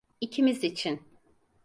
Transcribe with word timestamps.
İkimiz 0.21 0.63
için. 0.63 1.01